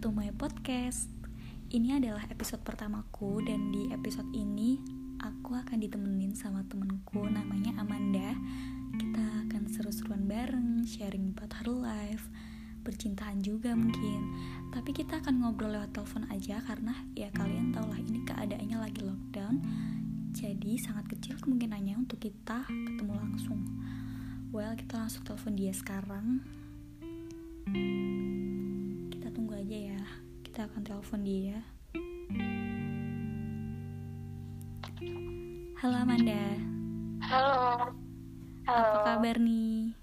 [0.00, 1.12] to my podcast.
[1.68, 4.80] Ini adalah episode pertamaku dan di episode ini
[5.20, 8.32] aku akan ditemenin sama temenku namanya Amanda.
[8.96, 12.32] Kita akan seru-seruan bareng, sharing about her life,
[12.80, 14.24] percintaan juga mungkin.
[14.72, 19.04] Tapi kita akan ngobrol lewat telepon aja karena ya kalian tau lah ini keadaannya lagi
[19.04, 19.60] lockdown.
[20.32, 23.60] Jadi sangat kecil kemungkinannya untuk kita ketemu langsung.
[24.48, 26.40] Well, kita langsung telepon dia sekarang.
[30.60, 31.58] Kita akan telepon dia.
[35.80, 36.44] Halo Amanda.
[37.24, 37.88] Halo.
[38.68, 38.88] Halo.
[38.92, 39.96] Apa kabar nih?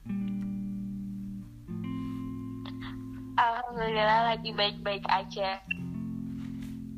[3.37, 5.61] Alhamdulillah lagi baik-baik aja.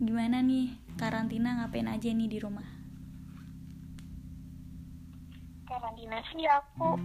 [0.07, 0.80] Gimana nih?
[0.96, 2.63] Karantina ngapain aja nih di rumah?
[5.68, 6.96] Karantina sih aku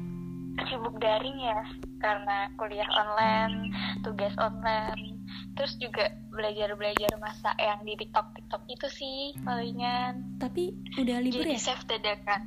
[0.70, 1.66] sibuk daring ya
[1.98, 3.74] karena kuliah online,
[4.06, 5.13] tugas online,
[5.54, 10.38] terus juga belajar-belajar masak yang di TikTok TikTok itu sih palingan.
[10.42, 11.62] Tapi udah libur Jadi ya?
[11.62, 12.42] save dadakan.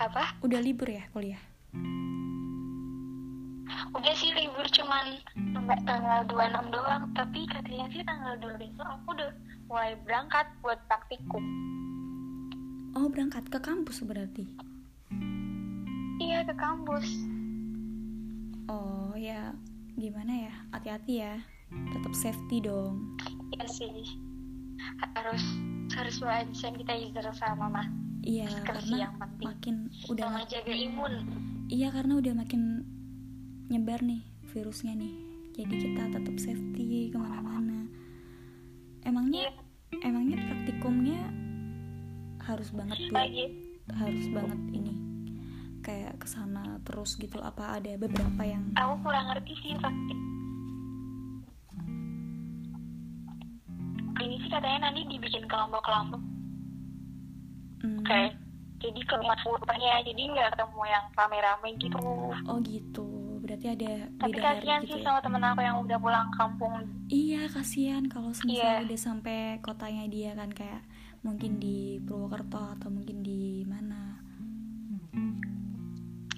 [0.00, 0.40] Apa?
[0.40, 1.40] Udah libur ya kuliah?
[3.92, 5.20] Udah sih libur cuman
[5.52, 9.30] sampai tanggal 26 doang, tapi katanya sih tanggal 2 besok aku udah
[9.68, 11.44] mulai berangkat buat praktikum.
[12.96, 14.48] Oh berangkat ke kampus berarti?
[16.18, 17.06] Iya ke kampus.
[18.66, 19.52] Oh ya
[20.00, 20.52] gimana ya?
[20.72, 21.34] Hati-hati ya.
[21.92, 23.14] Tetap safety dong.
[23.52, 23.92] Iya sih.
[25.14, 25.44] Harus
[25.92, 27.86] harus bawa sanitizer sama mah.
[28.20, 29.46] Iya karena yang penting.
[29.48, 29.74] makin
[30.08, 31.12] udah Sama jaga imun.
[31.68, 32.62] Iya karena udah makin
[33.68, 35.14] nyebar nih virusnya nih.
[35.54, 37.84] Jadi kita tetap safety ke mana-mana.
[39.04, 39.52] Emangnya
[39.90, 40.06] Iya.
[40.06, 41.18] emangnya praktikumnya
[42.40, 43.44] harus banget buat Lagi.
[43.90, 44.94] harus banget ini
[45.90, 50.18] kayak ke sana terus gitu apa ada beberapa yang Aku kurang ngerti sih praktik.
[54.16, 56.20] Ini sih katanya nanti dibikin kelompok-kelompok
[57.80, 58.36] hmm, kayak
[58.76, 61.98] jadi kelompok grupnya jadi nggak ketemu yang rame-rame gitu.
[62.44, 63.08] oh gitu
[63.40, 66.72] berarti ada Tapi beda kasihan gitu sih ya sama temen aku yang udah pulang kampung.
[67.08, 68.44] iya kasihan kalau Iya.
[68.44, 70.84] misalnya udah sampai kotanya dia kan kayak
[71.20, 74.09] mungkin di Purwokerto atau mungkin di mana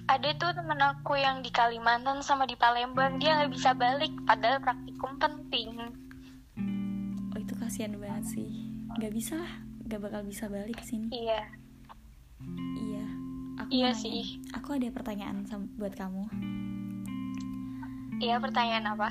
[0.03, 3.23] Ada tuh temen aku yang di Kalimantan sama di Palembang.
[3.23, 5.79] Dia nggak bisa balik padahal praktikum penting.
[7.31, 8.51] oh itu kasihan banget sih.
[8.99, 9.53] Nggak bisa lah.
[9.87, 11.07] Nggak bakal bisa balik ke sini.
[11.07, 11.41] Iya.
[12.75, 13.05] iya.
[13.63, 14.01] Aku Iya nanya.
[14.01, 14.43] sih.
[14.51, 15.47] aku ada pertanyaan
[15.79, 16.23] buat kamu.
[18.19, 19.09] Iya pertanyaan apa?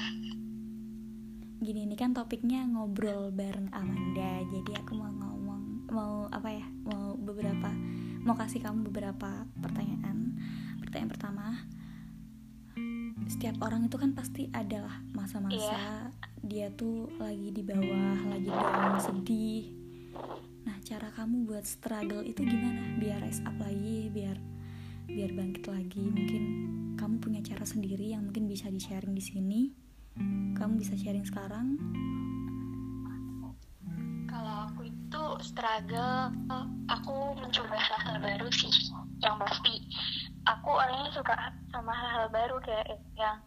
[1.63, 4.43] gini ini kan topiknya ngobrol bareng Amanda.
[4.51, 6.67] Jadi aku mau ngomong mau apa ya?
[6.85, 7.71] Mau beberapa
[8.27, 10.35] mau kasih kamu beberapa pertanyaan
[10.93, 11.47] pertanyaan pertama
[13.25, 15.89] setiap orang itu kan pasti adalah masa-masa Iya.
[16.45, 19.73] dia tuh lagi di bawah lagi down sedih.
[20.69, 23.01] Nah cara kamu buat struggle itu gimana?
[23.01, 24.37] Biar rise up lagi biar
[25.09, 26.05] biar bangkit lagi.
[26.05, 26.43] Mungkin
[27.01, 29.61] kamu punya cara sendiri yang mungkin bisa di sharing di sini.
[30.53, 31.81] Kamu bisa sharing sekarang.
[34.29, 36.33] Kalau aku itu struggle,
[36.89, 38.73] aku mencoba hal-hal baru sih.
[39.23, 39.75] Yang pasti,
[40.47, 41.35] aku orangnya suka
[41.71, 43.39] sama hal-hal baru kayak yang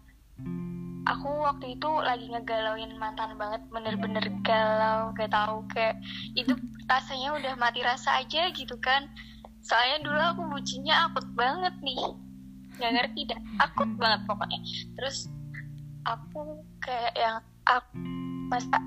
[1.05, 5.95] aku waktu itu lagi ngegalauin mantan banget, bener-bener galau, kayak tahu kayak
[6.33, 6.53] itu
[6.89, 9.05] rasanya udah mati rasa aja gitu kan.
[9.65, 12.01] Soalnya dulu aku bucinnya akut banget nih,
[12.77, 14.59] nggak ngerti dah, akut banget pokoknya.
[14.97, 15.29] Terus
[16.05, 17.97] aku kayak yang aku
[18.49, 18.77] masa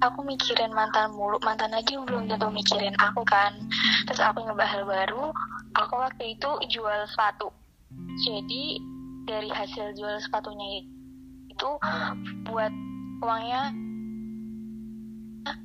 [0.00, 3.52] aku mikirin mantan mulu mantan aja belum tentu mikirin aku kan
[4.08, 5.32] terus aku nyoba hal baru
[5.76, 7.52] aku waktu itu jual sepatu.
[8.24, 8.80] Jadi
[9.28, 10.84] dari hasil jual sepatunya
[11.52, 11.70] itu
[12.48, 12.72] buat
[13.20, 13.72] uangnya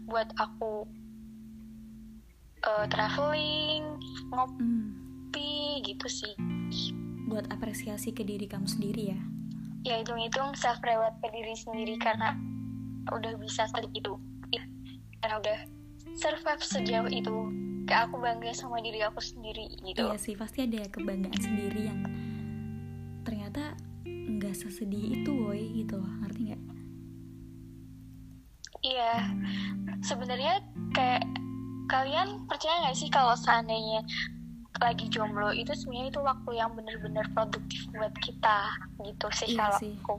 [0.06, 0.86] buat aku
[2.68, 3.84] eh, traveling
[4.30, 6.34] ngopi hmm, gitu sih.
[7.32, 9.20] Buat apresiasi ke diri kamu sendiri ya?
[9.82, 12.38] Ya hitung-hitung self reward ke diri sendiri karena
[13.10, 14.20] udah bisa segitu
[15.22, 15.60] karena udah
[16.18, 17.38] survive sejauh itu
[17.92, 20.00] kayak aku bangga sama diri aku sendiri gitu.
[20.02, 22.00] Iya sih pasti ada kebanggaan sendiri yang
[23.22, 23.76] ternyata
[24.08, 26.00] nggak sesedih itu woi gitu.
[26.00, 26.62] Loh ngerti nggak?
[28.82, 29.14] Iya.
[30.02, 31.28] Sebenarnya kayak
[31.86, 34.08] kalian percaya nggak sih kalau seandainya
[34.80, 38.72] lagi jomblo itu sebenarnya itu waktu yang bener-bener produktif buat kita
[39.04, 39.94] gitu sih Iya kalau sih.
[40.00, 40.16] aku.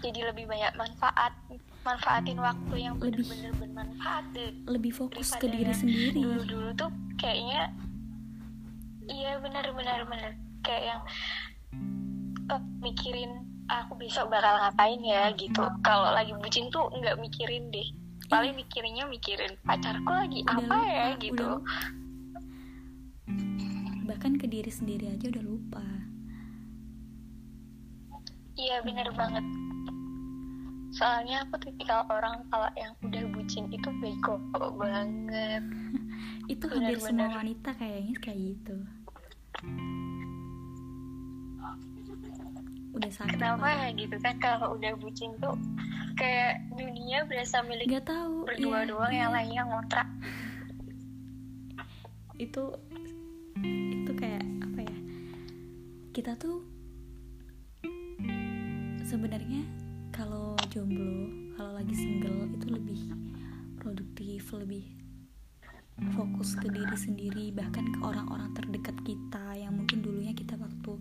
[0.00, 1.34] Jadi lebih banyak manfaat
[1.82, 4.24] manfaatin waktu yang Lebih- bener-bener bermanfaat
[4.66, 6.16] lebih fokus ke diri sendiri.
[6.16, 7.74] dulu-dulu tuh kayaknya
[9.10, 10.32] iya benar-benar benar
[10.62, 11.00] kayak yang
[12.54, 15.60] eh, mikirin aku besok bakal ngapain ya gitu.
[15.84, 17.88] Kalau lagi bucin tuh nggak mikirin deh.
[18.28, 21.32] Paling mikirinnya mikirin pacarku lagi Udah apa ya lupa, gitu.
[21.34, 21.76] udah lupa.
[24.08, 25.84] bahkan ke diri sendiri aja udah lupa.
[28.56, 29.44] Iya bener banget.
[30.96, 34.36] Soalnya aku tipikal orang kalau yang udah bucin itu bego
[34.76, 35.64] banget.
[36.52, 38.76] Itu hampir semua wanita kayaknya kayak gitu.
[42.92, 43.80] Udah sakit kenapa banget.
[43.80, 45.56] ya gitu kan kalau udah bucin tuh
[46.20, 49.20] kayak dunia berasa milik nggak tahu berdua iya, doang iya.
[49.24, 50.08] yang lainnya ngontrak.
[52.44, 52.76] Itu
[53.64, 54.98] itu kayak apa ya?
[56.12, 56.68] Kita tuh
[59.08, 59.64] sebenarnya
[60.12, 63.00] kalau jomblo kalau lagi single itu lebih
[63.88, 64.84] produktif lebih
[66.12, 70.92] fokus ke diri sendiri bahkan ke orang-orang terdekat kita yang mungkin dulunya kita waktu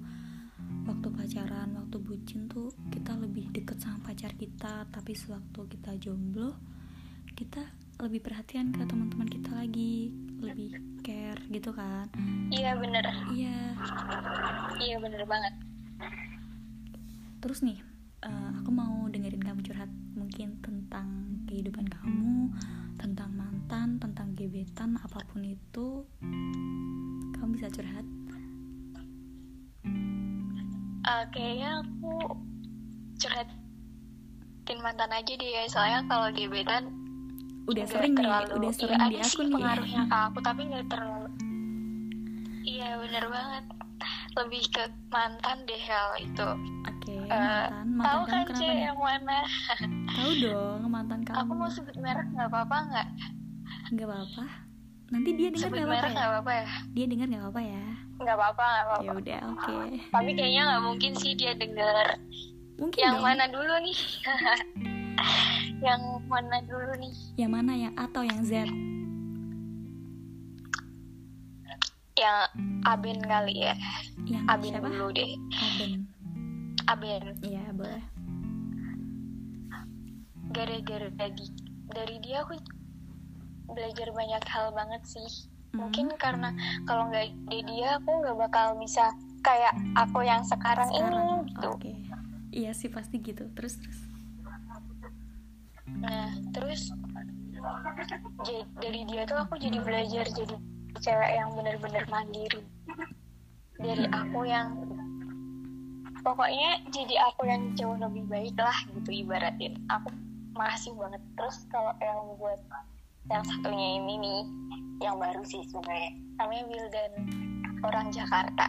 [0.88, 4.88] waktu pacaran waktu bucin tuh kita lebih deket sama pacar kita.
[4.88, 6.56] Tapi sewaktu kita jomblo
[7.36, 7.60] kita
[8.00, 12.08] lebih perhatian ke teman-teman kita lagi lebih care gitu kan?
[12.56, 13.04] Iya bener.
[13.36, 13.76] Iya.
[14.80, 15.54] Iya bener banget.
[17.44, 17.84] Terus nih
[18.24, 21.17] eh, aku mau dengerin kamu curhat mungkin tentang
[25.58, 25.88] itu
[27.34, 28.06] kamu bisa curhat?
[31.02, 32.14] Eh, kayaknya aku
[33.18, 33.58] curhatin
[34.78, 36.92] mantan aja deh ya soalnya kalau gebetan
[37.66, 40.62] udah sering nih terlalu- udah iya, sering di ada aku nih pengaruhnya ke aku tapi
[40.68, 41.30] nggak terlalu.
[42.62, 43.64] Iya bener banget.
[44.38, 46.48] Lebih ke mantan deh hal itu.
[46.86, 47.86] Oke Eh, mantan.
[47.98, 48.80] Mantan tahu kan C nih?
[48.86, 49.38] yang mana?
[50.12, 51.38] Tahu dong mantan kamu.
[51.38, 53.08] aku mau sebut merek nggak apa-apa nggak?
[53.90, 54.44] Nggak apa-apa
[55.08, 56.28] nanti dia dengar nggak apa-apa ya?
[56.28, 56.68] apa-apa ya.
[56.92, 57.84] Dia dengar nggak apa-apa ya?
[58.18, 59.76] Nggak apa-apa nggak ya apa-apa udah oke.
[60.12, 61.52] Tapi kayaknya nggak mungkin sih dia
[62.78, 63.26] mungkin yang dong.
[63.26, 64.00] mana dulu nih?
[65.78, 67.14] Yang mana dulu nih?
[67.38, 68.66] Yang mana yang atau yang Z?
[72.18, 72.40] Yang
[72.82, 73.74] Aben kali ya.
[74.26, 74.90] Yang Aben siapa?
[74.90, 75.32] dulu deh.
[75.54, 75.92] Aben
[76.88, 78.04] Aben iya boleh.
[80.50, 81.46] Gara-gara dari
[81.94, 82.58] dari dia aku
[83.72, 85.50] belajar banyak hal banget sih.
[85.76, 85.84] Hmm.
[85.84, 86.56] mungkin karena
[86.88, 89.12] kalau nggak ada dia aku nggak bakal bisa
[89.44, 91.44] kayak aku yang sekarang, sekarang.
[91.44, 91.70] ini gitu.
[91.70, 91.92] Oke.
[92.56, 93.46] Iya sih pasti gitu.
[93.54, 94.00] Terus terus.
[96.02, 96.82] Nah terus
[98.80, 100.56] dari dia tuh aku jadi belajar jadi
[101.04, 102.64] cewek yang bener-bener mandiri.
[103.78, 104.74] Dari aku yang
[106.26, 110.10] pokoknya jadi aku yang jauh lebih baik lah gitu ibaratin aku
[110.58, 111.22] makasih banget.
[111.38, 112.60] Terus kalau yang buat
[113.28, 114.42] yang satunya ini nih
[115.04, 116.12] yang baru sih sebenarnya.
[116.40, 117.12] Namanya Wildan
[117.84, 118.66] orang Jakarta.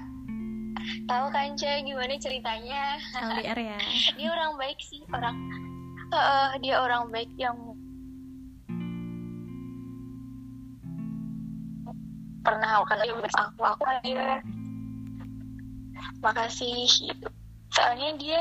[1.09, 2.99] Tahu kan Cah gimana ceritanya?
[3.19, 3.79] LDR ya.
[4.19, 5.37] Dia orang baik sih orang
[6.09, 7.53] Heeh, dia orang baik yang
[12.41, 14.41] pernah kan dia aku aku dia.
[16.25, 16.89] Makasih.
[16.89, 17.29] Gitu
[17.77, 18.41] soalnya dia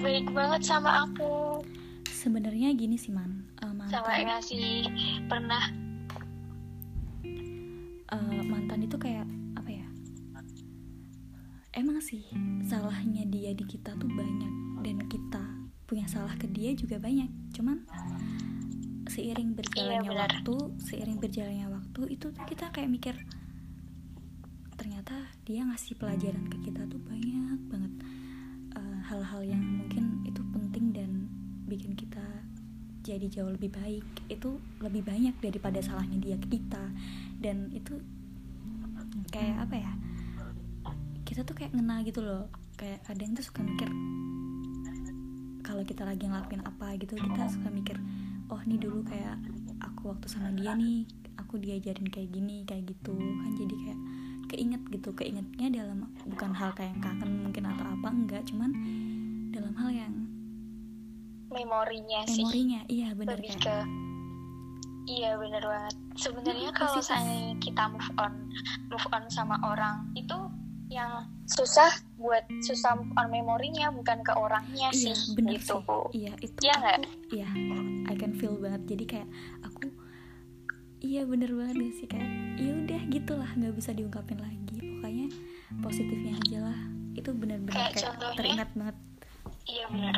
[0.00, 1.60] baik banget sama aku.
[2.08, 4.66] Sebenarnya gini sih man eh, sama mantan ngasih
[5.26, 5.64] pernah.
[8.06, 9.26] Eh, mantan itu kayak
[9.58, 9.86] apa ya?
[11.74, 12.22] Emang sih
[12.64, 14.52] salahnya dia di kita tuh banyak.
[14.86, 15.42] Dan kita
[15.90, 17.28] punya salah ke dia juga banyak.
[17.50, 17.82] Cuman
[19.10, 23.14] seiring berjalannya Iya, waktu seiring berjalannya waktu itu kita kayak mikir
[24.76, 25.16] ternyata
[25.48, 26.95] dia ngasih pelajaran ke kita tuh
[33.16, 36.84] jadi jauh lebih baik itu lebih banyak daripada salahnya dia ke kita.
[37.40, 37.96] Dan itu
[39.32, 39.92] kayak apa ya
[41.24, 42.52] kita tuh kayak ngena gitu loh.
[42.76, 43.88] Kayak kadang tuh suka mikir
[45.64, 47.98] kalau kita lagi ngelakuin apa gitu kita suka mikir
[48.46, 49.34] oh nih dulu kayak
[49.82, 51.02] aku waktu sama dia nih
[51.40, 53.16] aku diajarin kayak gini kayak gitu.
[53.16, 54.00] Kan jadi kayak
[54.52, 55.08] keinget gitu.
[55.16, 58.42] Keingetnya dalam bukan hal kayak yang kangen mungkin atau apa enggak.
[58.44, 58.70] Cuman
[59.56, 60.14] dalam hal yang
[61.66, 62.40] memorinya sih.
[62.40, 63.76] Memorinya iya bener lebih ke
[65.06, 65.94] iya bener banget.
[66.16, 68.32] Sebenarnya Lebih kalau saya kita move on
[68.88, 70.34] move on sama orang itu
[70.86, 75.78] yang susah buat susah move on memorinya bukan ke orangnya iya sih bener gitu.
[75.78, 76.22] sih.
[76.22, 76.98] Iya itu Iya nggak?
[77.32, 77.48] iya
[78.06, 78.86] I can feel banget.
[78.88, 79.28] Jadi kayak
[79.62, 79.90] aku
[80.98, 84.58] iya bener banget gak sih kayak ya udah gitulah nggak bisa diungkapin lagi.
[84.96, 85.26] Pokoknya
[85.78, 86.78] positifnya aja lah.
[87.14, 88.36] Itu bener-bener Kayak kayak, contohnya?
[88.36, 88.96] teringat banget.
[89.66, 90.14] Iya bener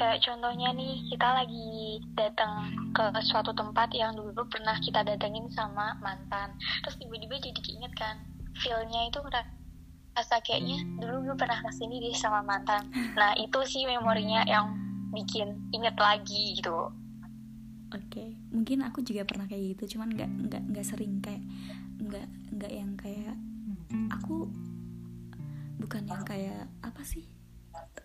[0.00, 5.92] kayak contohnya nih kita lagi datang ke suatu tempat yang dulu pernah kita datengin sama
[6.00, 6.56] mantan.
[6.80, 8.16] Terus tiba-tiba jadi keinget kan
[8.56, 12.88] feelnya itu ngerasa kayaknya dulu gue pernah ke sini deh sama mantan.
[13.12, 14.72] Nah itu sih memorinya yang
[15.12, 16.88] bikin inget lagi gitu.
[17.92, 21.44] Oke mungkin aku juga pernah kayak gitu cuman nggak nggak nggak sering kayak
[22.00, 22.26] nggak
[22.56, 23.36] nggak yang kayak
[24.16, 24.48] aku
[25.76, 27.26] bukan yang kayak apa sih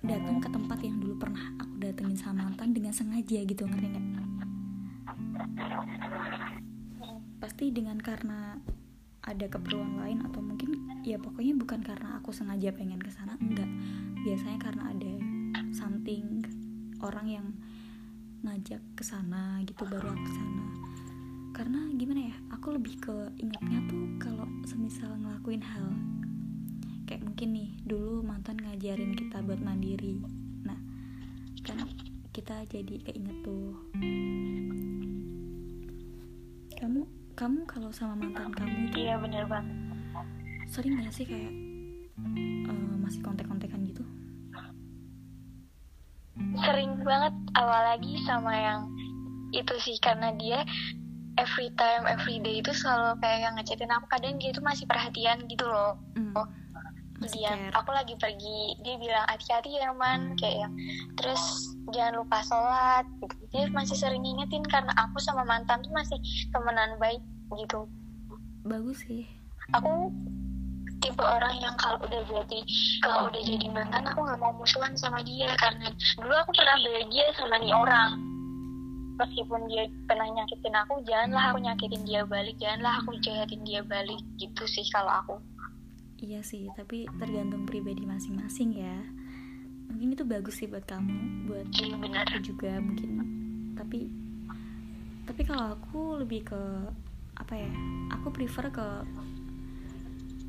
[0.05, 1.53] datang ke tempat yang dulu pernah
[3.25, 4.05] sengaja gitu ngerti nggak?
[7.41, 8.53] Pasti dengan karena
[9.25, 13.65] ada keperluan lain atau mungkin ya pokoknya bukan karena aku sengaja pengen ke sana enggak.
[14.21, 15.13] Biasanya karena ada
[15.73, 16.45] something
[17.01, 17.47] orang yang
[18.45, 20.65] ngajak ke sana gitu baru aku sana.
[21.57, 25.89] Karena gimana ya aku lebih ke ingatnya tuh kalau semisal ngelakuin hal
[27.09, 30.44] kayak mungkin nih dulu mantan ngajarin kita buat mandiri
[32.35, 33.71] kita jadi keinget tuh.
[36.75, 39.71] Kamu kamu kalau sama mantan kamu itu iya bener banget.
[40.67, 41.53] sering gak sih kayak
[42.67, 44.03] uh, masih kontek-kontekan gitu?
[46.59, 48.91] Sering banget awal lagi sama yang
[49.55, 50.67] itu sih karena dia
[51.39, 54.11] every time every day itu selalu kayak yang ngechatin aku.
[54.11, 55.95] Kadang dia itu masih perhatian gitu loh.
[56.19, 56.35] Mm,
[57.23, 58.75] dia aku lagi pergi.
[58.83, 60.35] Dia bilang hati-hati ya man.
[60.35, 60.73] Kayak yang
[61.15, 61.43] terus
[61.95, 63.35] jangan lupa sholat gitu.
[63.55, 66.19] Dia masih sering ngingetin karena aku sama mantan tuh masih
[66.51, 67.23] temenan baik
[67.55, 67.87] gitu.
[68.67, 69.23] Bagus sih.
[69.73, 70.11] Aku
[70.99, 72.59] tipe orang yang kalau udah jadi
[73.01, 77.25] kalau udah jadi mantan aku nggak mau musuhan sama dia karena dulu aku pernah bahagia
[77.37, 78.11] sama nih orang.
[79.15, 84.19] Meskipun dia pernah nyakitin aku janganlah aku nyakitin dia balik janganlah aku jahatin dia balik
[84.35, 85.39] gitu sih kalau aku
[86.19, 88.97] iya sih tapi tergantung pribadi masing-masing ya.
[89.91, 92.25] Mungkin itu bagus sih buat kamu buat iya benar.
[92.27, 93.09] aku juga mungkin.
[93.75, 93.99] Tapi
[95.25, 96.61] tapi kalau aku lebih ke
[97.35, 97.71] apa ya
[98.15, 98.87] aku prefer ke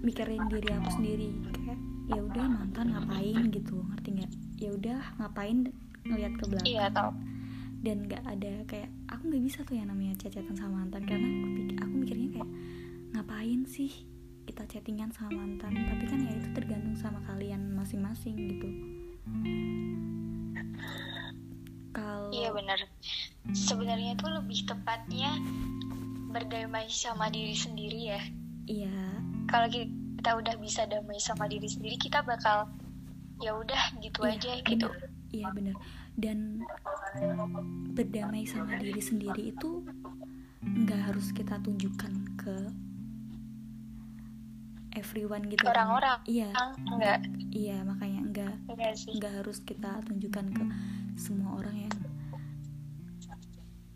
[0.06, 1.30] mikirin diri aku sendiri.
[1.50, 4.32] Kayak ya udah mantan ngapain gitu ngerti nggak?
[4.62, 5.66] Ya udah ngapain
[6.06, 6.70] ngeliat ke belakang?
[6.70, 7.10] Iya tau.
[7.82, 11.02] Dan nggak ada kayak aku nggak bisa tuh yang namanya cecetan sama mantan.
[11.04, 12.50] Karena aku, pikir, aku mikirnya kayak
[13.14, 14.15] ngapain sih
[14.46, 18.68] kita chattingan sama mantan tapi kan ya itu tergantung sama kalian masing-masing gitu.
[21.90, 22.78] Kalau iya benar.
[23.50, 25.34] Sebenarnya itu lebih tepatnya
[26.30, 28.22] berdamai sama diri sendiri ya.
[28.70, 28.98] Iya.
[29.50, 32.70] Kalau kita udah bisa damai sama diri sendiri kita bakal
[33.42, 34.88] ya udah gitu iya, aja gitu.
[34.88, 35.10] Bener.
[35.34, 35.76] iya benar.
[36.16, 36.38] Dan
[37.92, 39.84] berdamai sama diri sendiri itu
[40.62, 42.56] nggak harus kita tunjukkan ke
[44.96, 45.76] everyone gitu kan.
[45.76, 46.18] orang-orang?
[46.24, 46.50] Iya.
[46.88, 47.18] Enggak.
[47.52, 48.54] Iya makanya enggak.
[48.66, 49.12] Enggak sih.
[49.20, 50.64] Nggak harus kita tunjukkan ke
[51.20, 51.94] semua orang yang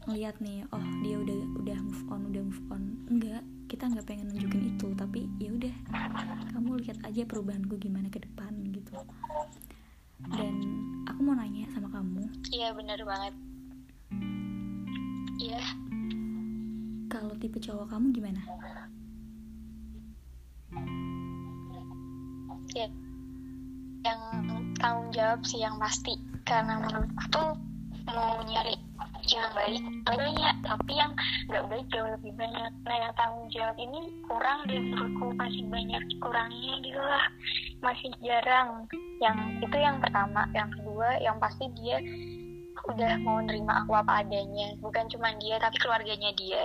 [0.09, 2.83] ngeliat nih oh dia udah udah move on udah move on.
[3.09, 5.75] Enggak kita nggak pengen nunjukin itu tapi ya udah.
[6.53, 8.93] Kamu lihat aja perubahanku gimana ke depan gitu.
[10.37, 10.55] Dan
[11.09, 12.29] aku mau nanya sama kamu.
[12.53, 13.35] Iya benar banget.
[15.41, 15.65] Iya.
[17.09, 18.43] Kalau tipe cowok kamu gimana
[22.75, 22.89] ya
[24.05, 24.21] yang
[24.81, 26.17] tanggung jawab sih yang pasti.
[26.49, 27.51] Karena menurutku tuh
[28.11, 28.75] mau nyari
[29.29, 30.55] yang baik banyak.
[30.65, 31.13] Tapi yang
[31.53, 32.73] nggak baik jauh lebih banyak.
[32.89, 35.27] Nah yang tanggung jawab ini kurang dan menurutku.
[35.37, 37.27] Masih banyak kurangnya gitu lah.
[37.85, 38.89] Masih jarang.
[39.21, 40.49] Yang itu yang pertama.
[40.57, 42.01] Yang kedua yang pasti dia
[42.89, 44.73] udah mau nerima aku apa adanya.
[44.81, 46.65] Bukan cuma dia tapi keluarganya dia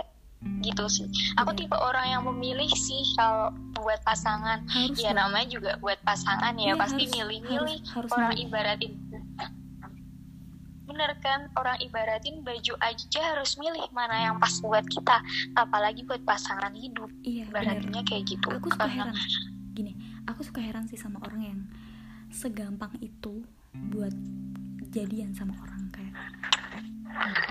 [0.62, 1.08] gitu sih.
[1.36, 4.62] Aku tipe orang yang memilih sih kalau buat pasangan.
[4.68, 5.28] Harus ya dong.
[5.28, 8.46] namanya juga buat pasangan ya Iya, pasti harus- milih-milih harus- harus orang milih.
[8.46, 8.92] ibaratin.
[10.86, 11.50] Bener kan?
[11.54, 15.18] Orang ibaratin baju aja harus milih mana yang pas buat kita
[15.56, 17.10] apalagi buat pasangan hidup.
[17.22, 18.48] Iya ibaratnya kayak gitu.
[18.54, 19.18] Aku suka Karena- heran.
[19.74, 19.92] Gini
[20.24, 21.60] aku suka heran sih sama orang yang
[22.30, 23.44] segampang itu
[23.90, 24.14] buat
[24.88, 26.14] jadian sama orang kayak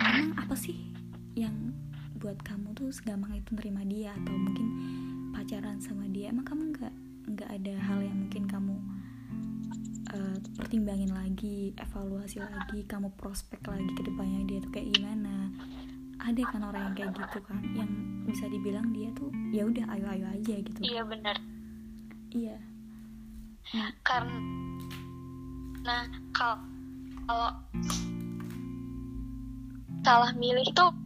[0.00, 0.94] emang apa sih
[1.34, 1.74] yang
[2.24, 4.68] buat kamu tuh segampang itu nerima dia atau mungkin
[5.36, 6.94] pacaran sama dia emang kamu nggak
[7.36, 8.74] nggak ada hal yang mungkin kamu
[10.16, 15.52] eh, pertimbangin lagi evaluasi lagi kamu prospek lagi ke depannya dia tuh kayak gimana?
[16.16, 17.90] Ada kan orang yang kayak gitu kan yang
[18.24, 20.80] bisa dibilang dia tuh ya udah ayo ayo aja gitu.
[20.80, 21.36] Iya bener.
[22.32, 22.56] Iya.
[23.76, 24.36] Nah, karena
[25.84, 26.56] nah kalau
[27.28, 27.50] kalau
[30.00, 31.03] salah milih tuh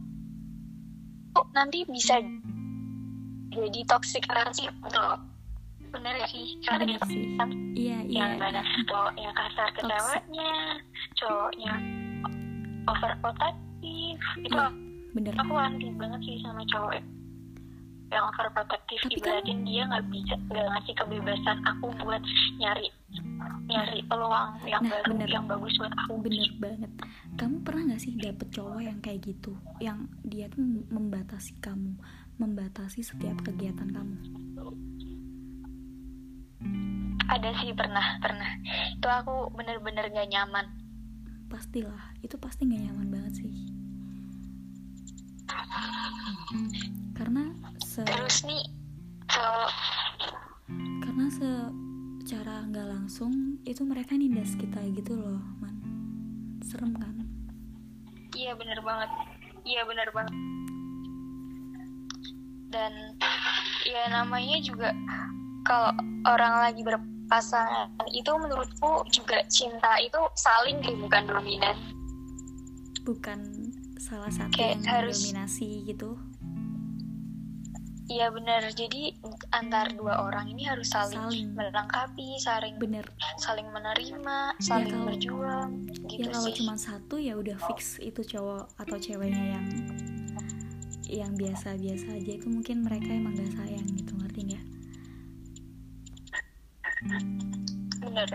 [1.51, 2.19] nanti bisa
[3.49, 5.17] jadi toxic relationship tuh
[5.89, 6.45] bener ya sih?
[6.61, 8.19] Karena dia kan iya iya.
[8.21, 10.51] yang mana cowoknya kasar ke ceweknya
[11.17, 11.73] cowoknya
[12.85, 14.21] overprotective.
[14.45, 14.69] Itu Iya,
[15.13, 15.33] bener.
[15.33, 16.93] aku anti banget sih sama cowok
[18.09, 19.01] yang overprotective.
[19.01, 22.21] Tapi kan- ibaratin dia nggak bisa nggak ngasih kebebasan aku buat
[22.61, 22.87] nyari
[23.69, 25.29] nyari peluang yang Nah, baru bener.
[25.29, 26.13] yang bagus buat aku.
[26.25, 26.91] Bener banget.
[27.37, 29.53] Kamu pernah nggak sih dapet cowok yang kayak gitu?
[29.77, 31.93] Yang dia tuh membatasi kamu
[32.39, 34.15] membatasi setiap kegiatan kamu?
[37.29, 38.57] Ada sih pernah pernah.
[38.97, 40.65] Itu aku bener-bener gak nyaman.
[41.45, 43.53] Pastilah itu pasti nggak nyaman banget sih.
[47.13, 47.51] Karena
[47.83, 48.63] se terus nih
[49.27, 49.67] kalau
[51.03, 51.25] karena
[52.29, 55.73] secara nggak langsung itu mereka nindas kita gitu loh man.
[56.61, 57.25] Serem kan?
[58.37, 59.09] Iya bener banget.
[59.65, 60.35] Iya bener banget.
[62.69, 63.17] Dan
[63.81, 64.93] ya namanya juga
[65.65, 65.89] kalau
[66.29, 71.81] orang lagi berpasangan itu menurutku juga cinta itu saling deh bukan dominan.
[73.09, 73.41] Bukan
[73.97, 76.13] salah satu Kayak yang harus- dominasi gitu
[78.09, 78.65] Iya benar.
[78.67, 79.13] Jadi
[79.51, 81.47] antar dua orang ini harus saling, Saling.
[81.53, 83.05] melengkapi, saling bener
[83.37, 85.69] saling menerima, saling kalau- berjuang,
[86.05, 86.55] gitu ya kalau sih.
[86.57, 89.65] cuma satu ya udah fix itu cowok atau ceweknya yang
[91.05, 94.65] yang biasa-biasa aja itu mungkin mereka emang gak sayang gitu ngerti nggak
[97.99, 98.29] Bener.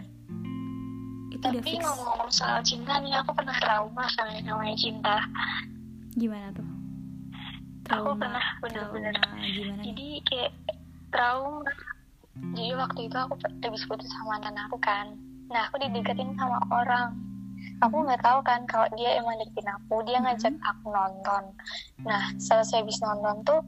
[1.28, 5.16] itu Tapi ngomong-ngomong soal cinta nih, aku pernah trauma sama yang namanya cinta.
[6.14, 6.66] gimana tuh
[7.92, 9.12] Aku pernah bener-bener.
[9.44, 10.52] gimana Jadi kayak
[11.12, 11.72] trauma.
[12.34, 15.14] Jadi waktu itu aku habis putus sama mantan aku kan.
[15.52, 17.12] Nah aku dideketin sama orang.
[17.84, 20.00] Aku nggak tahu kan kalau dia emang deketin aku.
[20.08, 20.24] Dia Mhm.
[20.26, 21.42] ngajak aku nonton.
[22.02, 23.60] Nah selesai habis nonton tuh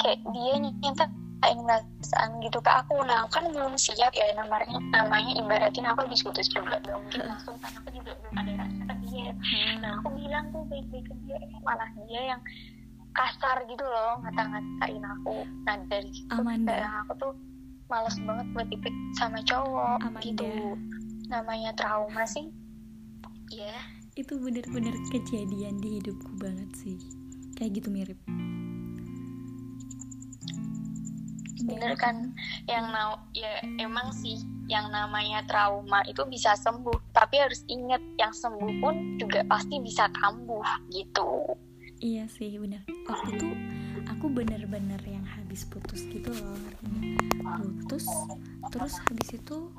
[0.00, 1.10] kayak dia nyentak
[1.42, 3.02] perasaan gitu ke aku.
[3.02, 6.78] Nah aku kan belum siap ya namanya namanya ibaratin aku habis putus juga.
[6.82, 8.81] Gak mungkin langsung kan aku juga belum ada rasa
[9.22, 9.32] dia.
[9.78, 12.42] Nah aku bilang tuh baik-baik ke dia, eh, malah dia yang
[13.12, 15.46] kasar gitu loh ngata-ngatain aku.
[15.68, 16.74] Nah dari situ Amanda.
[16.74, 17.32] kayak aku tuh
[17.86, 20.24] males banget buat dipik sama cowok Amanda.
[20.26, 20.50] gitu.
[21.30, 22.50] Namanya trauma sih.
[23.52, 23.76] Iya.
[24.12, 27.00] itu bener-bener kejadian di hidupku banget sih
[27.56, 28.20] kayak gitu mirip
[31.62, 32.34] bener kan
[32.68, 34.36] yang mau ya emang sih
[34.72, 37.12] yang namanya trauma itu bisa sembuh.
[37.12, 41.52] Tapi harus ingat yang sembuh pun juga pasti bisa kambuh gitu.
[42.00, 42.80] Iya sih bener.
[43.04, 43.48] Waktu itu
[44.08, 46.58] aku bener-bener yang habis putus gitu loh
[47.44, 48.08] Putus
[48.72, 49.70] Terus habis itu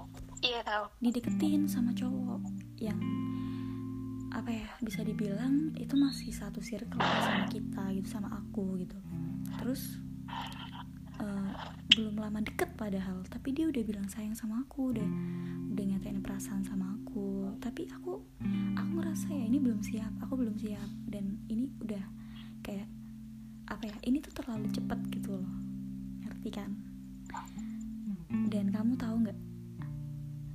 [0.45, 0.87] iya tau.
[1.03, 2.39] dideketin sama cowok
[2.79, 3.01] Yang
[4.33, 8.97] apa ya bisa dibilang itu masih satu circle sama kita gitu sama aku gitu.
[9.61, 10.02] Terus
[11.23, 11.53] eh,
[11.89, 15.07] belum lama deket padahal Tapi dia udah bilang sayang sama aku Udah
[15.71, 17.49] udah nyatain perasaan sama aku.
[17.57, 18.19] Tapi aku
[18.75, 20.89] aku ngerasa ya ini belum siap Aku belum siap.
[21.07, 22.03] Dan ini udah
[22.61, 22.87] kayak
[23.63, 25.53] apa ya ini tuh terlalu cepat gitu loh.
[26.21, 26.71] Ngerti kan?
[28.49, 29.39] Dan kamu tahu nggak?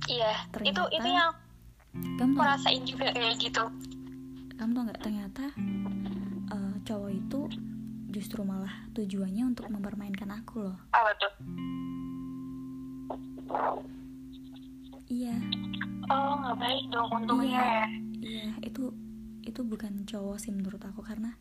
[0.07, 1.31] Iya itu Ternyata- itu yang
[2.17, 3.63] kamu rasain juga kayak gitu.
[4.55, 5.01] Kamu tahu nggak?
[5.01, 5.43] Ternyata
[6.49, 7.39] eh, cowok itu
[8.19, 10.77] justru malah tujuannya untuk mempermainkan aku loh.
[10.91, 11.33] Apa tuh?
[15.07, 15.39] Iya.
[16.11, 17.63] Oh nggak baik dong untungnya.
[17.63, 17.87] Ya
[18.19, 18.47] iya.
[18.59, 18.91] Itu
[19.47, 21.31] itu bukan cowok sih menurut aku karena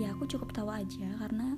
[0.00, 1.54] ya aku cukup tahu aja karena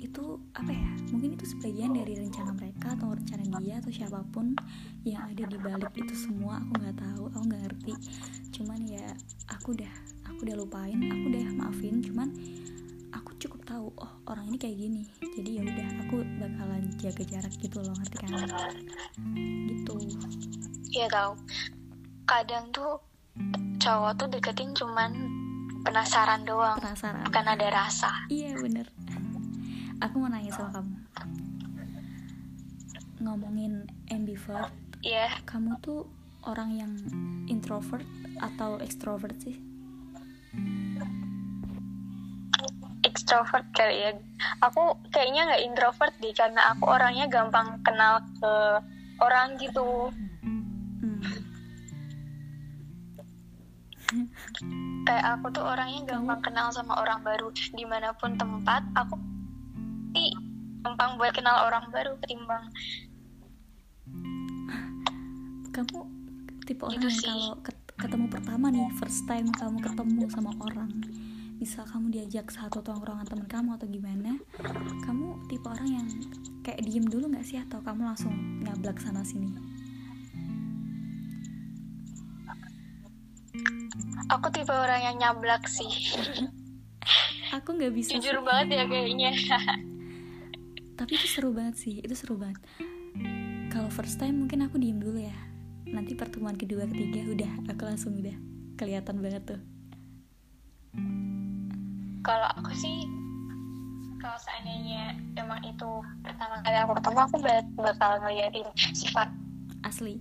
[0.00, 4.56] itu apa ya mungkin itu sebagian dari rencana mereka atau rencana dia atau siapa pun
[5.04, 6.64] yang ada di balik itu semua.
[6.64, 7.92] Aku nggak tahu aku nggak ngerti.
[8.56, 9.04] Cuman ya
[9.52, 9.92] aku udah
[10.32, 12.00] aku udah lupain aku udah maafin.
[12.00, 12.32] Cuman
[13.68, 15.02] tahu oh orang ini kayak gini.
[15.36, 18.30] Jadi ya udah aku bakalan jaga jarak gitu loh ngerti kan?
[19.68, 19.94] Gitu.
[20.96, 21.36] Iya tau.
[22.24, 22.96] Kadang tuh
[23.76, 25.12] cowok tuh deketin cuman
[25.84, 26.80] penasaran doang.
[26.80, 27.28] Penasaran.
[27.28, 28.10] Bukan ada rasa.
[28.32, 28.88] Iya bener.
[30.00, 30.96] Aku mau nanya sama kamu.
[33.20, 34.72] Ngomongin ambivert
[35.04, 35.28] iya.
[35.44, 36.08] Kamu tuh
[36.48, 36.92] orang yang
[37.52, 38.06] introvert
[38.40, 39.60] atau extrovert sih?
[43.28, 44.10] Extrovert kali ya
[44.64, 44.80] aku
[45.12, 48.52] kayaknya nggak introvert deh karena aku orangnya gampang kenal ke
[49.20, 50.08] orang gitu
[54.08, 54.24] Hmm.
[55.04, 59.20] kayak aku tuh orangnya gampang kenal sama orang baru di mana pun tempat aku
[60.16, 60.32] sih
[60.80, 62.72] gampang buat kenal orang baru ketimbang
[65.68, 65.98] Kamu
[66.64, 67.28] tipe orang Gitu yang sih.
[67.28, 70.88] kalau ket- ketemu pertama nih First time kamu ketemu sama orang
[71.58, 74.38] Misal kamu diajak satu tongkrongan temen kamu atau gimana
[75.02, 76.06] Kamu tipe orang yang
[76.62, 77.58] kayak diem dulu gak sih?
[77.58, 79.78] Atau kamu langsung nyablak sana sini?
[84.28, 85.88] aku tipe orang yang nyablak sih
[87.48, 88.44] Aku aku nggak bisa jujur sih.
[88.44, 89.32] banget ya kayaknya
[90.98, 92.60] tapi itu seru banget sih itu seru banget
[93.72, 95.36] kalau first time mungkin aku diem dulu ya
[95.88, 98.36] nanti pertemuan kedua ketiga udah aku langsung udah
[98.76, 99.60] kelihatan banget tuh
[102.28, 103.08] kalau aku sih
[104.20, 105.88] kalau seandainya emang itu
[106.20, 109.28] pertama kali aku ketemu aku bak- bakal ngeliatin sifat
[109.88, 110.20] asli.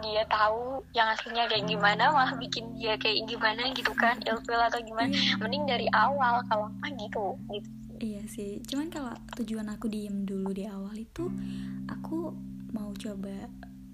[0.00, 4.80] dia tahu yang aslinya kayak gimana malah bikin dia kayak gimana gitu kan ilfil atau
[4.80, 5.12] gimana.
[5.12, 5.36] Iya.
[5.40, 7.68] mending dari awal kalau apa gitu gitu.
[8.00, 11.28] Iya sih, cuman kalau tujuan aku diem dulu di awal itu
[11.84, 12.32] aku
[12.72, 13.44] mau coba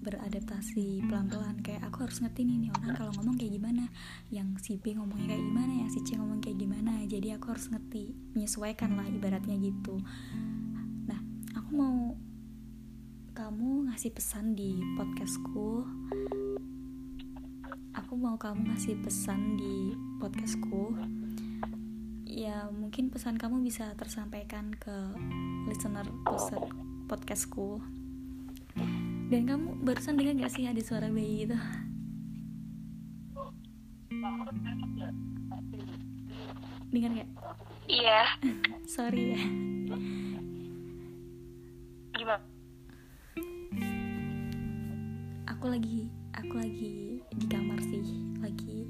[0.07, 1.59] beradaptasi pelan-pelan.
[1.59, 3.83] Kayak aku harus ngerti nih nih orang kalau ngomong kayak gimana
[4.31, 7.03] yang si B ngomongnya kayak gimana yang si C ngomong kayak gimana.
[7.03, 9.99] Jadi aku harus ngerti menyesuaikan lah ibaratnya gitu.
[11.11, 11.19] Nah
[11.59, 12.15] aku mau
[13.35, 15.83] kamu ngasih pesan di podcastku.
[17.91, 19.91] Aku mau kamu ngasih pesan di
[20.23, 20.95] podcastku.
[22.23, 24.95] Ya mungkin pesan kamu bisa tersampaikan ke
[25.67, 26.71] listener podcast
[27.07, 27.96] podcastku
[29.27, 31.57] dan kamu barusan dengar gak sih ada suara bayi gitu?
[36.87, 37.29] Dengar gak
[37.91, 38.23] iya.
[38.95, 39.41] Sorry ya.
[42.15, 42.45] Gimana?
[45.51, 48.07] Aku lagi aku lagi di kamar sih.
[48.39, 48.87] Lagi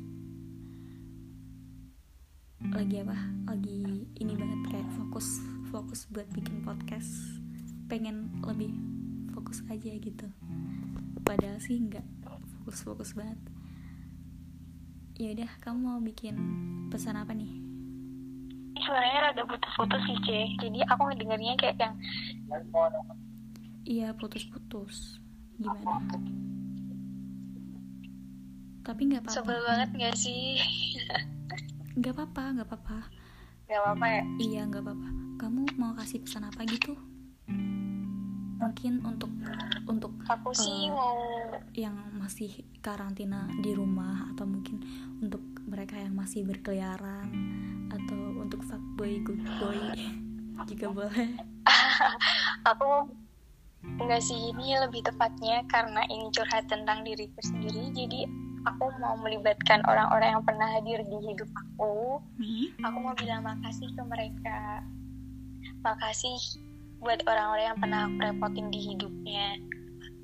[2.69, 3.17] lagi apa?
[3.50, 5.41] Lagi ini banget kayak fokus
[5.73, 7.41] fokus buat bikin podcast.
[7.89, 8.96] Pengen lebih
[9.38, 10.26] fokus aja gitu.
[11.21, 12.02] Padahal sih nggak
[12.65, 13.38] fokus fokus banget.
[15.21, 16.34] Ya udah kamu mau bikin
[16.89, 17.54] pesan apa nih?
[18.73, 21.93] Ini suaranya rada putus-putus sih C jadi aku ngedengarnya kayak yang
[23.86, 25.21] iya putus-putus.
[25.62, 26.17] Gimana?
[28.82, 29.38] Tapi nggak apa-apa.
[29.38, 30.58] Sebel banget gak sih?
[31.93, 33.00] Nggak apa-apa nggak apa-apa.
[33.69, 34.23] Gak apa-apa ya?
[34.41, 35.10] Iya nggak apa-apa.
[35.38, 36.97] Kamu mau kasih pesan apa gitu?
[38.58, 39.30] Mungkin untuk
[39.86, 41.15] untuk aku sih Eh, mau
[41.74, 42.50] yang masih
[42.82, 44.82] karantina di rumah atau mungkin
[45.22, 47.30] untuk mereka yang masih berkeliaran
[47.88, 49.78] atau untuk fuckboy good boy
[50.70, 51.38] jika boleh.
[52.63, 53.08] aku
[54.02, 58.26] enggak sih ini lebih tepatnya karena ini curhat tentang diriku sendiri jadi
[58.65, 62.67] aku mau melibatkan orang-orang yang pernah hadir di hidup aku Hmm?
[62.84, 64.84] aku mau bilang makasih ke mereka
[65.82, 66.36] makasih
[67.01, 69.57] buat orang-orang yang pernah aku repotin di hidupnya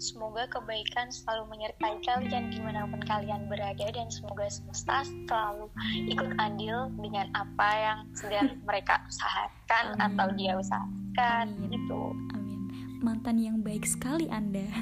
[0.04, 5.72] semoga kebaikan selalu menyertai kalian di mana pun kalian berada dan semoga semesta selalu
[6.12, 10.04] ikut andil dengan apa yang sedang mereka usahakan Amin.
[10.12, 11.72] atau dia usahakan Amin.
[11.72, 12.02] gitu
[12.36, 12.60] Amin.
[13.04, 14.68] Mantan yang baik sekali Anda.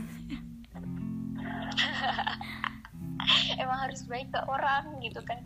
[3.62, 5.38] emang harus baik ke orang gitu kan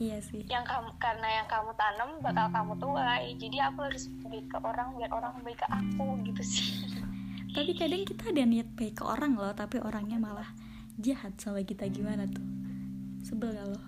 [0.00, 0.40] iya sih.
[0.48, 4.96] yang kamu karena yang kamu tanam bakal kamu tuai jadi aku harus baik ke orang
[4.96, 6.68] biar orang baik ke aku gitu sih
[7.50, 10.46] Tapi kadang kita ada niat baik ke orang loh, tapi orangnya malah
[10.96, 12.46] jahat sama kita gimana tuh?
[13.20, 13.80] Sebel gak lo?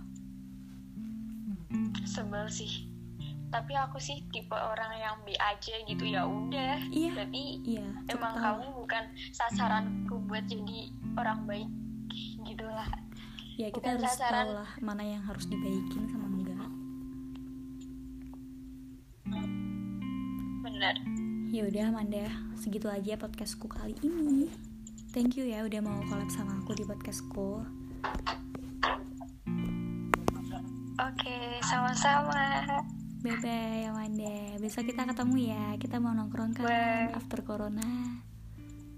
[2.02, 2.90] sebel sih
[3.48, 7.12] tapi aku sih tipe orang yang B aja gitu ya udah Iya.
[7.12, 8.42] berarti Iya, emang tahu.
[8.42, 11.68] kamu bukan sasaranku buat jadi orang baik
[12.42, 12.88] gitulah
[13.62, 14.34] ya kita bukan harus sasaran.
[14.34, 16.66] tahu lah mana yang harus dibaikin sama enggak.
[20.66, 20.96] Bener
[21.52, 22.26] ya udah Amanda
[22.58, 24.50] segitu aja podcastku kali ini.
[25.14, 27.62] Thank you ya udah mau collab sama aku di podcastku.
[30.98, 32.66] Oke sama-sama.
[33.22, 34.58] Bye bye Amanda.
[34.58, 35.64] Besok kita ketemu ya.
[35.78, 37.14] Kita mau nongkrong kan Bye.
[37.14, 38.18] after corona.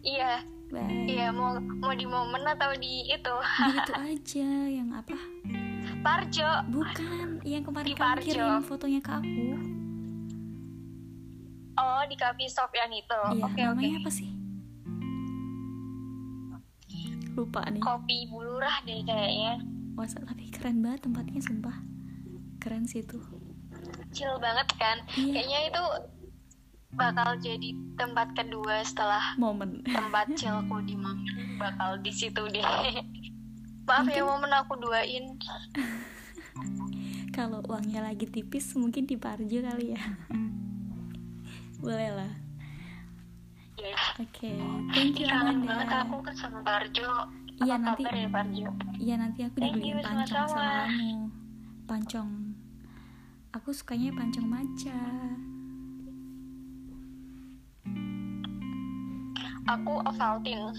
[0.00, 3.36] Iya bye iya mau mau di momen atau di itu?
[3.38, 5.14] Di itu aja yang apa?
[6.02, 6.50] Parjo.
[6.68, 9.46] Bukan yang kemarin Di kamu kirim fotonya ke aku.
[11.74, 13.20] Oh di coffee shop yang itu.
[13.38, 13.78] Iya oke oke.
[13.78, 14.28] namanya apa sih?
[17.34, 17.82] Lupa nih.
[17.82, 19.62] Kopi bulurah deh kayaknya.
[19.94, 21.76] Masa tapi keren banget tempatnya sumpah.
[22.58, 23.22] Keren sih tuh
[24.14, 25.02] chill banget kan?
[25.18, 25.42] Iya.
[25.42, 25.82] kayaknya itu
[26.94, 29.82] bakal jadi tempat kedua setelah momen.
[29.84, 31.58] tempat chillku di momen.
[31.58, 32.62] Bakal di situ deh
[33.88, 35.26] maaf ya momen aku duain.
[37.34, 40.02] Kalau uangnya lagi tipis mungkin di Parjo kali ya.
[41.78, 42.32] Boleh lah.
[43.74, 44.54] Ya oke
[44.94, 47.10] thank you kangen banget aku ke Parjo.
[47.54, 48.66] Iya, nanti- ya Parjo?
[48.98, 51.10] iya nanti aku Thank dibeliin you, pancong sama kamu.
[51.86, 52.30] Pancong.
[53.52, 54.98] Aku sukanya pancong maca
[59.66, 60.72] aku Ovaltine.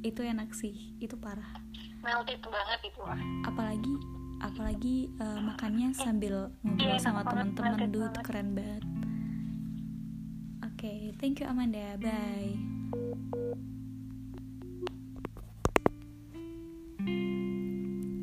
[0.00, 1.48] Itu enak sih itu parah.
[2.04, 3.00] Melted banget itu
[3.48, 3.94] apalagi
[4.38, 7.88] apalagi uh, makannya sambil ngobrol Iya, sama teman-teman.
[7.88, 8.24] dude banget.
[8.24, 8.84] keren banget.
[10.62, 11.96] Oke thank you Amanda.
[11.96, 12.60] Bye.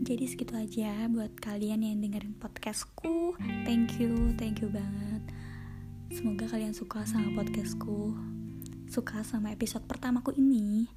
[0.01, 3.37] Jadi segitu aja buat kalian yang dengerin podcastku.
[3.63, 5.23] Thank you thank you banget.
[6.11, 8.11] Semoga kalian suka sama podcastku
[8.91, 10.91] suka sama episode pertamaku ini.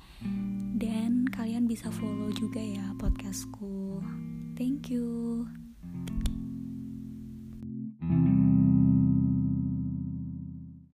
[0.74, 4.02] Dan kalian bisa follow juga ya podcastku.
[4.59, 5.33] Thank you